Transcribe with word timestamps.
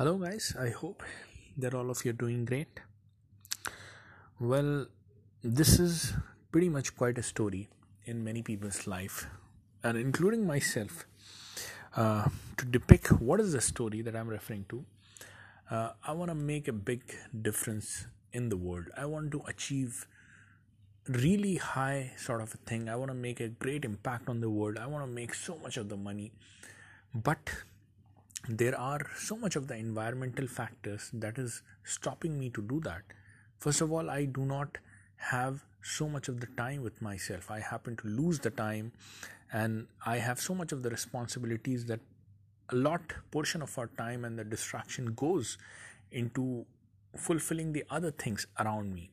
Hello, 0.00 0.16
guys. 0.16 0.56
I 0.58 0.70
hope 0.70 1.02
that 1.58 1.74
all 1.74 1.90
of 1.90 2.02
you 2.06 2.12
are 2.12 2.14
doing 2.20 2.46
great. 2.46 2.80
Well, 4.40 4.86
this 5.44 5.78
is 5.78 6.14
pretty 6.50 6.70
much 6.70 6.96
quite 6.96 7.18
a 7.18 7.22
story 7.22 7.68
in 8.06 8.24
many 8.24 8.40
people's 8.40 8.86
life, 8.86 9.26
and 9.82 9.98
including 9.98 10.46
myself. 10.46 11.04
Uh, 11.94 12.30
to 12.56 12.64
depict 12.64 13.12
what 13.20 13.40
is 13.40 13.52
the 13.52 13.60
story 13.60 14.00
that 14.00 14.16
I'm 14.16 14.28
referring 14.28 14.64
to, 14.70 14.86
uh, 15.70 15.90
I 16.02 16.12
want 16.12 16.30
to 16.30 16.34
make 16.34 16.66
a 16.66 16.72
big 16.72 17.02
difference 17.42 18.06
in 18.32 18.48
the 18.48 18.56
world. 18.56 18.86
I 18.96 19.04
want 19.04 19.30
to 19.32 19.42
achieve 19.48 20.06
really 21.08 21.56
high 21.56 22.12
sort 22.16 22.40
of 22.40 22.54
a 22.54 22.56
thing. 22.56 22.88
I 22.88 22.96
want 22.96 23.10
to 23.10 23.14
make 23.28 23.38
a 23.38 23.48
great 23.48 23.84
impact 23.84 24.30
on 24.30 24.40
the 24.40 24.48
world. 24.48 24.78
I 24.78 24.86
want 24.86 25.04
to 25.04 25.12
make 25.12 25.34
so 25.34 25.58
much 25.58 25.76
of 25.76 25.90
the 25.90 25.98
money, 25.98 26.32
but 27.14 27.50
there 28.48 28.78
are 28.78 29.00
so 29.16 29.36
much 29.36 29.56
of 29.56 29.66
the 29.68 29.76
environmental 29.76 30.46
factors 30.46 31.10
that 31.12 31.38
is 31.38 31.62
stopping 31.84 32.38
me 32.38 32.50
to 32.50 32.62
do 32.62 32.80
that. 32.80 33.02
First 33.58 33.80
of 33.80 33.92
all 33.92 34.08
i 34.10 34.24
do 34.24 34.44
not 34.44 34.78
have 35.16 35.64
so 35.82 36.08
much 36.08 36.28
of 36.28 36.40
the 36.40 36.46
time 36.56 36.82
with 36.82 37.00
myself. 37.02 37.50
I 37.50 37.60
happen 37.60 37.96
to 37.96 38.08
lose 38.08 38.38
the 38.38 38.50
time 38.50 38.92
and 39.52 39.86
i 40.06 40.16
have 40.16 40.40
so 40.40 40.54
much 40.54 40.72
of 40.72 40.82
the 40.82 40.90
responsibilities 40.90 41.84
that 41.86 42.00
a 42.70 42.76
lot 42.76 43.02
portion 43.30 43.62
of 43.62 43.76
our 43.78 43.88
time 43.98 44.24
and 44.24 44.38
the 44.38 44.44
distraction 44.44 45.14
goes 45.14 45.58
into 46.12 46.64
fulfilling 47.16 47.72
the 47.72 47.84
other 47.90 48.10
things 48.10 48.46
around 48.58 48.94
me. 48.94 49.10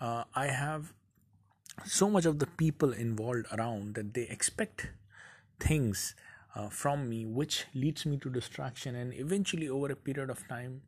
Uh, 0.00 0.24
i 0.34 0.46
have 0.46 0.92
so 1.84 2.08
much 2.08 2.24
of 2.24 2.38
the 2.38 2.46
people 2.46 2.92
involved 2.92 3.46
around 3.52 3.94
that 3.94 4.14
they 4.14 4.22
expect 4.22 4.88
things 5.60 6.14
uh, 6.56 6.68
from 6.70 7.08
me, 7.08 7.26
which 7.26 7.66
leads 7.74 8.06
me 8.06 8.16
to 8.16 8.30
distraction. 8.30 8.96
And 8.96 9.12
eventually, 9.14 9.68
over 9.68 9.92
a 9.92 9.96
period 9.96 10.30
of 10.30 10.46
time, 10.48 10.82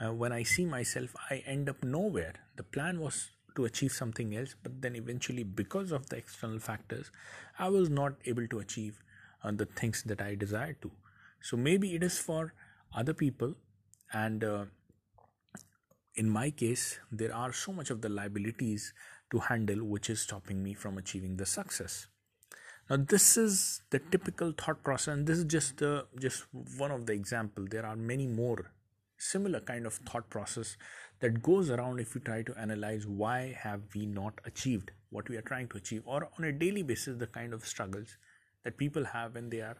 uh, 0.00 0.12
when 0.12 0.32
I 0.32 0.42
see 0.42 0.66
myself, 0.66 1.14
I 1.30 1.42
end 1.46 1.68
up 1.68 1.82
nowhere. 1.82 2.34
The 2.56 2.62
plan 2.62 3.00
was 3.00 3.30
to 3.56 3.64
achieve 3.64 3.92
something 3.92 4.36
else, 4.36 4.54
but 4.62 4.82
then 4.82 4.94
eventually, 4.94 5.42
because 5.42 5.90
of 5.92 6.08
the 6.10 6.16
external 6.16 6.58
factors, 6.58 7.10
I 7.58 7.68
was 7.70 7.88
not 7.88 8.14
able 8.26 8.46
to 8.48 8.58
achieve 8.58 9.02
uh, 9.42 9.50
the 9.52 9.64
things 9.64 10.02
that 10.04 10.20
I 10.20 10.34
desired 10.34 10.82
to. 10.82 10.90
So 11.40 11.56
maybe 11.56 11.94
it 11.94 12.02
is 12.02 12.18
for 12.18 12.52
other 12.94 13.14
people, 13.14 13.54
and 14.12 14.44
uh, 14.44 14.64
in 16.14 16.28
my 16.28 16.50
case, 16.50 16.98
there 17.10 17.34
are 17.34 17.52
so 17.52 17.72
much 17.72 17.90
of 17.90 18.02
the 18.02 18.08
liabilities 18.08 18.92
to 19.30 19.38
handle 19.38 19.84
which 19.84 20.10
is 20.10 20.20
stopping 20.20 20.62
me 20.62 20.74
from 20.74 20.98
achieving 20.98 21.36
the 21.36 21.46
success 21.46 22.06
now 22.90 22.96
this 22.96 23.36
is 23.36 23.82
the 23.90 23.98
typical 23.98 24.52
thought 24.52 24.82
process 24.82 25.12
and 25.14 25.26
this 25.26 25.38
is 25.38 25.44
just 25.44 25.82
uh, 25.82 26.04
just 26.18 26.46
one 26.78 26.90
of 26.90 27.04
the 27.04 27.12
example. 27.12 27.66
There 27.70 27.84
are 27.84 27.96
many 27.96 28.26
more 28.26 28.72
similar 29.18 29.60
kind 29.60 29.84
of 29.84 29.94
thought 29.94 30.30
process 30.30 30.76
that 31.20 31.42
goes 31.42 31.70
around 31.70 32.00
if 32.00 32.14
you 32.14 32.20
try 32.22 32.42
to 32.42 32.56
analyze 32.58 33.06
why 33.06 33.54
have 33.60 33.82
we 33.94 34.06
not 34.06 34.40
achieved 34.46 34.92
what 35.10 35.28
we 35.28 35.36
are 35.36 35.42
trying 35.42 35.68
to 35.68 35.76
achieve 35.76 36.02
or 36.06 36.28
on 36.38 36.44
a 36.44 36.52
daily 36.52 36.82
basis 36.82 37.18
the 37.18 37.26
kind 37.26 37.52
of 37.52 37.66
struggles 37.66 38.16
that 38.64 38.78
people 38.78 39.04
have 39.04 39.34
when 39.34 39.50
they 39.50 39.60
are 39.60 39.76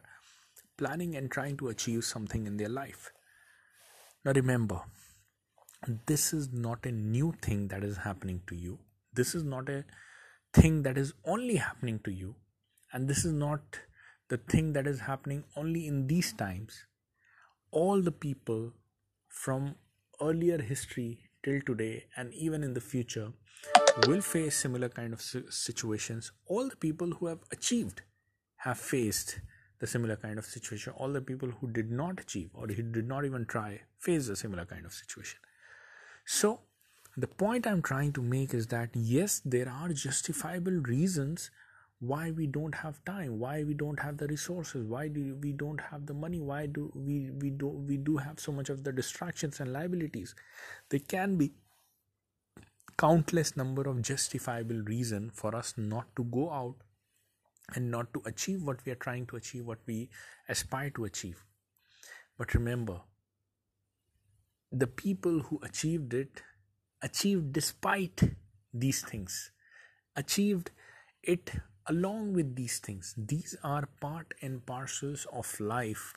planning 0.77 1.15
and 1.17 1.31
trying 1.31 1.56
to 1.56 1.69
achieve 1.69 2.05
something 2.05 2.47
in 2.47 2.56
their 2.56 2.69
life. 2.69 3.11
Now 4.25 4.33
remember 4.33 4.83
this 6.06 6.34
is 6.34 6.53
not 6.53 6.84
a 6.84 6.93
new 6.93 7.33
thing 7.41 7.69
that 7.69 7.84
is 7.84 7.98
happening 7.98 8.43
to 8.48 8.55
you. 8.55 8.81
This 9.15 9.34
is 9.34 9.45
not 9.45 9.70
a 9.70 9.84
thing 10.53 10.83
that 10.83 10.98
is 10.98 11.15
only 11.25 11.56
happening 11.56 12.00
to 12.05 12.11
you 12.11 12.34
and 12.92 13.08
this 13.08 13.25
is 13.25 13.33
not 13.33 13.81
the 14.28 14.36
thing 14.36 14.72
that 14.72 14.86
is 14.86 15.00
happening 15.00 15.44
only 15.56 15.86
in 15.86 16.06
these 16.06 16.33
times. 16.33 16.84
All 17.70 18.00
the 18.00 18.12
people 18.12 18.72
from 19.28 19.75
earlier 20.20 20.61
history 20.61 21.31
till 21.42 21.61
today 21.61 22.05
and 22.16 22.33
even 22.34 22.62
in 22.62 22.75
the 22.75 22.81
future 22.81 23.33
will 24.06 24.20
face 24.20 24.56
similar 24.56 24.89
kind 24.89 25.12
of 25.12 25.20
situations. 25.20 26.32
All 26.47 26.69
the 26.69 26.77
people 26.77 27.12
who 27.12 27.27
have 27.27 27.41
achieved 27.53 28.03
have 28.56 28.78
faced 28.78 29.41
the 29.81 29.87
similar 29.87 30.16
kind 30.16 30.38
of 30.38 30.44
situation. 30.44 30.93
All 30.97 31.12
the 31.12 31.21
people 31.21 31.50
who 31.50 31.69
did 31.71 31.91
not 31.91 32.21
achieve 32.21 32.50
or 32.54 32.66
who 32.66 32.82
did 32.82 33.06
not 33.06 33.25
even 33.25 33.47
try 33.47 33.82
face 33.98 34.28
a 34.28 34.37
similar 34.37 34.65
kind 34.65 34.84
of 34.84 34.93
situation. 34.93 35.38
So 36.25 36.60
the 37.16 37.27
point 37.27 37.66
i'm 37.66 37.82
trying 37.82 38.12
to 38.12 38.22
make 38.22 38.54
is 38.54 38.69
that 38.69 38.91
yes 38.94 39.41
there 39.44 39.69
are 39.69 39.88
justifiable 39.88 40.77
reasons 40.91 41.50
why 42.00 42.31
we 42.31 42.47
don't 42.47 42.76
have 42.76 43.04
time 43.04 43.38
why 43.41 43.64
we 43.64 43.75
don't 43.75 43.98
have 43.98 44.16
the 44.19 44.26
resources 44.28 44.86
why 44.86 45.09
do 45.09 45.36
we 45.42 45.53
don't 45.53 45.81
have 45.81 46.06
the 46.06 46.14
money 46.14 46.41
why 46.41 46.64
do 46.64 46.92
we 46.94 47.31
we 47.41 47.50
do 47.50 47.66
we 47.66 47.97
do 47.97 48.16
have 48.16 48.38
so 48.38 48.53
much 48.53 48.69
of 48.69 48.84
the 48.84 48.92
distractions 48.92 49.59
and 49.59 49.72
liabilities. 49.72 50.34
There 50.91 51.00
can 51.00 51.36
be 51.36 51.53
countless 52.97 53.56
number 53.56 53.82
of 53.88 54.03
justifiable 54.03 54.82
reason 54.82 55.31
for 55.32 55.54
us 55.54 55.75
not 55.76 56.14
to 56.16 56.25
go 56.25 56.50
out 56.53 56.76
and 57.75 57.91
not 57.91 58.12
to 58.15 58.22
achieve 58.26 58.62
what 58.62 58.84
we 58.84 58.92
are 58.92 58.97
trying 59.06 59.26
to 59.26 59.36
achieve 59.36 59.66
what 59.66 59.78
we 59.86 60.09
aspire 60.48 60.91
to 60.91 61.04
achieve. 61.04 61.44
But 62.36 62.54
remember 62.54 63.00
the 64.70 64.86
people 64.86 65.41
who 65.41 65.60
achieved 65.62 66.15
it 66.15 66.42
achieved 67.03 67.53
despite 67.53 68.22
these 68.75 69.03
things 69.03 69.50
achieved 70.16 70.70
it 71.22 71.53
along 71.88 72.32
with 72.34 72.54
these 72.54 72.78
things 72.78 73.15
these 73.16 73.56
are 73.65 73.88
part 74.00 74.34
and 74.43 74.65
parcels 74.66 75.26
of 75.32 75.59
life. 75.60 76.15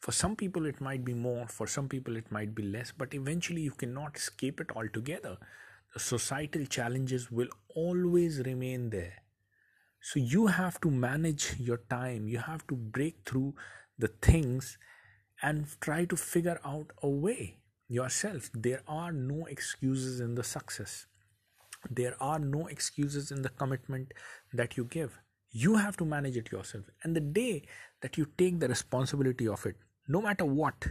For 0.00 0.12
some 0.12 0.36
people 0.36 0.66
it 0.66 0.80
might 0.80 1.04
be 1.04 1.14
more 1.14 1.46
for 1.48 1.66
some 1.66 1.88
people 1.88 2.16
it 2.16 2.30
might 2.30 2.54
be 2.54 2.62
less 2.62 2.92
but 2.92 3.14
eventually 3.14 3.62
you 3.62 3.70
cannot 3.70 4.16
escape 4.16 4.60
it 4.60 4.70
altogether. 4.74 5.36
The 5.94 6.00
societal 6.00 6.66
challenges 6.66 7.30
will 7.30 7.48
always 7.74 8.40
remain 8.40 8.90
there. 8.90 9.22
So 10.00 10.18
you 10.18 10.48
have 10.48 10.80
to 10.82 10.90
manage 10.90 11.54
your 11.58 11.78
time. 11.88 12.28
You 12.28 12.38
have 12.38 12.66
to 12.66 12.74
break 12.74 13.20
through 13.24 13.54
the 13.98 14.08
things 14.08 14.76
and 15.40 15.66
try 15.80 16.04
to 16.06 16.16
figure 16.16 16.60
out 16.64 16.90
a 17.02 17.08
way 17.08 17.58
yourself. 17.88 18.50
There 18.52 18.82
are 18.88 19.12
no 19.12 19.46
excuses 19.46 20.20
in 20.20 20.34
the 20.34 20.44
success 20.44 21.06
there 21.90 22.16
are 22.20 22.38
no 22.38 22.66
excuses 22.66 23.30
in 23.30 23.42
the 23.42 23.48
commitment 23.48 24.12
that 24.52 24.76
you 24.76 24.84
give. 24.84 25.18
You 25.50 25.76
have 25.76 25.96
to 25.98 26.04
manage 26.04 26.36
it 26.36 26.50
yourself. 26.50 26.84
And 27.02 27.14
the 27.14 27.20
day 27.20 27.62
that 28.00 28.18
you 28.18 28.26
take 28.36 28.60
the 28.60 28.68
responsibility 28.68 29.48
of 29.48 29.64
it 29.66 29.76
no 30.06 30.20
matter 30.20 30.44
what 30.44 30.86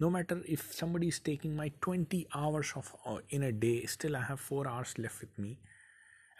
no 0.00 0.08
matter 0.08 0.40
if 0.46 0.72
somebody 0.72 1.08
is 1.08 1.18
taking 1.18 1.56
my 1.56 1.72
20 1.80 2.26
hours 2.34 2.72
of 2.76 2.94
uh, 3.04 3.18
in 3.30 3.42
a 3.42 3.50
day 3.50 3.84
still 3.86 4.16
i 4.16 4.20
have 4.20 4.40
4 4.40 4.68
hours 4.68 4.94
left 4.98 5.20
with 5.20 5.38
me. 5.38 5.58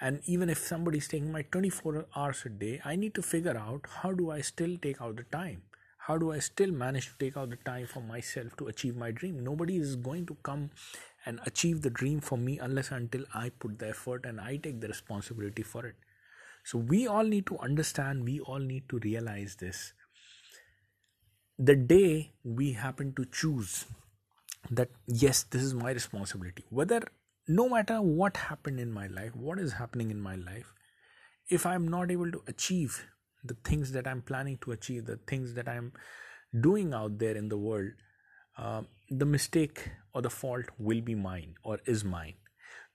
And 0.00 0.20
even 0.26 0.50
if 0.50 0.58
somebody 0.58 0.98
is 0.98 1.08
taking 1.08 1.32
my 1.32 1.42
24 1.42 2.06
hours 2.14 2.42
a 2.46 2.50
day 2.50 2.80
i 2.84 2.94
need 2.94 3.14
to 3.14 3.22
figure 3.22 3.56
out 3.56 3.86
how 4.02 4.12
do 4.12 4.30
i 4.30 4.40
still 4.40 4.76
take 4.86 5.00
out 5.00 5.16
the 5.16 5.24
time 5.36 5.62
how 6.06 6.18
do 6.18 6.32
i 6.32 6.38
still 6.38 6.70
manage 6.70 7.06
to 7.08 7.18
take 7.18 7.36
out 7.36 7.50
the 7.50 7.56
time 7.70 7.86
for 7.86 8.00
myself 8.00 8.56
to 8.56 8.66
achieve 8.68 8.96
my 8.96 9.10
dream 9.10 9.42
nobody 9.42 9.76
is 9.76 9.96
going 9.96 10.26
to 10.26 10.36
come 10.42 10.70
and 11.26 11.40
achieve 11.46 11.82
the 11.82 11.90
dream 11.90 12.20
for 12.20 12.36
me 12.36 12.58
unless 12.58 12.90
until 12.90 13.24
I 13.34 13.50
put 13.50 13.78
the 13.78 13.88
effort 13.88 14.26
and 14.26 14.40
I 14.40 14.56
take 14.56 14.80
the 14.80 14.88
responsibility 14.88 15.62
for 15.62 15.86
it. 15.86 15.96
So 16.64 16.78
we 16.78 17.06
all 17.06 17.24
need 17.24 17.46
to 17.46 17.58
understand, 17.58 18.24
we 18.24 18.40
all 18.40 18.58
need 18.58 18.88
to 18.90 18.98
realize 18.98 19.56
this. 19.56 19.92
The 21.58 21.76
day 21.76 22.32
we 22.42 22.72
happen 22.72 23.14
to 23.14 23.24
choose 23.26 23.84
that, 24.70 24.90
yes, 25.06 25.44
this 25.44 25.62
is 25.62 25.74
my 25.74 25.92
responsibility, 25.92 26.64
whether 26.70 27.02
no 27.46 27.68
matter 27.68 28.00
what 28.00 28.36
happened 28.36 28.80
in 28.80 28.90
my 28.90 29.06
life, 29.06 29.36
what 29.36 29.58
is 29.58 29.74
happening 29.74 30.10
in 30.10 30.20
my 30.20 30.36
life, 30.36 30.72
if 31.48 31.66
I'm 31.66 31.86
not 31.86 32.10
able 32.10 32.30
to 32.32 32.42
achieve 32.48 33.06
the 33.44 33.56
things 33.64 33.92
that 33.92 34.06
I'm 34.06 34.22
planning 34.22 34.58
to 34.62 34.72
achieve, 34.72 35.06
the 35.06 35.18
things 35.26 35.54
that 35.54 35.68
I'm 35.68 35.92
doing 36.60 36.94
out 36.94 37.18
there 37.18 37.36
in 37.36 37.48
the 37.48 37.58
world, 37.58 37.92
uh, 38.56 38.82
the 39.10 39.26
mistake 39.26 39.90
or 40.14 40.22
the 40.22 40.30
fault 40.30 40.66
will 40.78 41.00
be 41.00 41.14
mine 41.14 41.54
or 41.62 41.78
is 41.86 42.04
mine. 42.04 42.34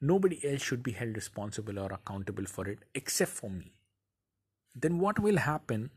Nobody 0.01 0.40
else 0.50 0.62
should 0.62 0.81
be 0.81 0.92
held 0.92 1.16
responsible 1.16 1.78
or 1.78 1.92
accountable 1.92 2.46
for 2.46 2.68
it 2.68 2.80
except 2.96 3.31
for 3.31 3.50
me. 3.50 3.74
Then 4.74 5.00
what 5.00 5.19
will 5.19 5.38
happen? 5.38 5.92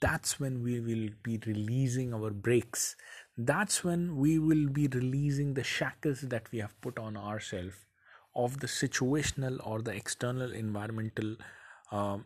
That's 0.00 0.40
when 0.40 0.62
we 0.62 0.80
will 0.80 1.10
be 1.22 1.38
releasing 1.46 2.14
our 2.14 2.30
brakes. 2.30 2.96
That's 3.36 3.84
when 3.84 4.16
we 4.16 4.38
will 4.38 4.68
be 4.68 4.88
releasing 4.88 5.54
the 5.54 5.64
shackles 5.64 6.22
that 6.22 6.50
we 6.52 6.58
have 6.58 6.80
put 6.80 6.98
on 6.98 7.16
ourselves 7.16 7.76
of 8.34 8.60
the 8.60 8.66
situational 8.66 9.58
or 9.64 9.82
the 9.82 9.92
external 9.92 10.52
environmental 10.52 11.36
uh, 11.92 12.18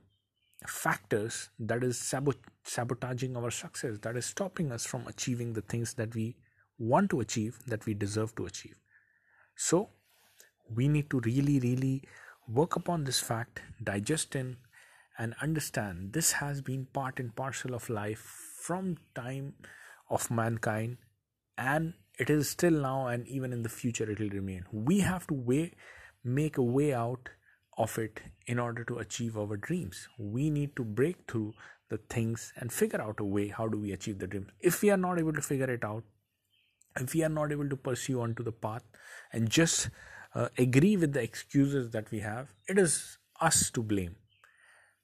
factors 0.66 1.50
that 1.58 1.84
is 1.84 1.98
sabot- 1.98 2.44
sabotaging 2.64 3.36
our 3.36 3.50
success, 3.50 3.98
that 4.02 4.16
is 4.16 4.26
stopping 4.26 4.72
us 4.72 4.84
from 4.84 5.06
achieving 5.06 5.52
the 5.52 5.62
things 5.62 5.94
that 5.94 6.14
we 6.14 6.36
want 6.78 7.10
to 7.10 7.20
achieve, 7.20 7.58
that 7.66 7.86
we 7.86 7.94
deserve 7.94 8.34
to 8.36 8.46
achieve. 8.46 8.76
So, 9.56 9.90
we 10.74 10.88
need 10.88 11.10
to 11.10 11.20
really, 11.20 11.58
really 11.60 12.02
work 12.46 12.76
upon 12.76 13.04
this 13.04 13.20
fact, 13.20 13.62
digest 13.82 14.36
in, 14.36 14.56
and 15.18 15.34
understand 15.42 16.12
this 16.12 16.32
has 16.32 16.62
been 16.62 16.86
part 16.86 17.18
and 17.18 17.34
parcel 17.34 17.74
of 17.74 17.90
life 17.90 18.20
from 18.60 18.96
time 19.14 19.54
of 20.08 20.30
mankind 20.30 20.96
and 21.56 21.94
it 22.18 22.30
is 22.30 22.48
still 22.48 22.70
now 22.70 23.08
and 23.08 23.26
even 23.26 23.52
in 23.52 23.62
the 23.62 23.68
future 23.68 24.08
it 24.08 24.20
will 24.20 24.30
remain 24.30 24.64
we 24.72 25.00
have 25.00 25.26
to 25.26 25.34
way 25.34 25.72
make 26.24 26.56
a 26.56 26.62
way 26.62 26.94
out 26.94 27.28
of 27.78 27.96
it 27.98 28.20
in 28.46 28.58
order 28.58 28.84
to 28.84 28.98
achieve 28.98 29.38
our 29.38 29.56
dreams. 29.56 30.08
We 30.18 30.50
need 30.50 30.76
to 30.76 30.84
break 30.84 31.16
through 31.28 31.54
the 31.88 31.98
things 32.10 32.52
and 32.56 32.72
figure 32.72 33.00
out 33.00 33.20
a 33.20 33.24
way 33.24 33.48
how 33.48 33.68
do 33.68 33.78
we 33.78 33.92
achieve 33.92 34.18
the 34.18 34.26
dreams 34.26 34.48
if 34.60 34.82
we 34.82 34.90
are 34.90 34.96
not 34.96 35.18
able 35.18 35.32
to 35.32 35.40
figure 35.40 35.70
it 35.70 35.84
out 35.84 36.04
if 37.00 37.14
we 37.14 37.22
are 37.22 37.28
not 37.28 37.52
able 37.52 37.68
to 37.68 37.76
pursue 37.76 38.20
onto 38.20 38.42
the 38.42 38.52
path 38.52 38.82
and 39.32 39.48
just 39.48 39.88
uh, 40.34 40.48
agree 40.58 40.96
with 40.96 41.12
the 41.12 41.22
excuses 41.22 41.90
that 41.90 42.10
we 42.10 42.20
have 42.20 42.48
it 42.68 42.78
is 42.78 43.18
us 43.40 43.70
to 43.70 43.82
blame. 43.82 44.16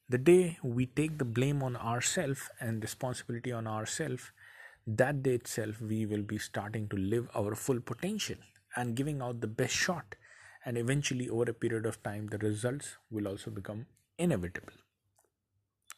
The 0.08 0.18
day 0.18 0.58
we 0.62 0.86
take 0.86 1.18
the 1.18 1.24
blame 1.24 1.62
on 1.62 1.76
ourselves 1.76 2.50
and 2.60 2.82
responsibility 2.82 3.52
on 3.52 3.66
ourselves 3.66 4.32
that 4.86 5.22
day 5.22 5.34
itself 5.34 5.80
we 5.80 6.04
will 6.04 6.22
be 6.22 6.36
starting 6.36 6.88
to 6.88 6.96
live 6.96 7.28
our 7.34 7.54
full 7.54 7.80
potential 7.80 8.36
and 8.76 8.94
giving 8.94 9.22
out 9.22 9.40
the 9.40 9.46
best 9.46 9.72
shot 9.74 10.14
and 10.64 10.78
eventually 10.78 11.28
over 11.28 11.50
a 11.50 11.54
period 11.54 11.86
of 11.86 12.02
time 12.02 12.26
the 12.28 12.38
results 12.38 12.96
will 13.10 13.28
also 13.28 13.50
become 13.50 13.86
inevitable. 14.18 14.72